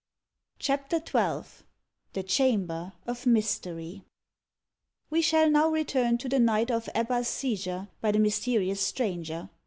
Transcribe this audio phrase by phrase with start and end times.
[0.57, 1.61] CHAPTER XII
[2.13, 4.03] THE CHAMBER OF MYSTERY
[5.11, 9.51] We shall now return to the night of Ebba's seizure by the mysterious stranger.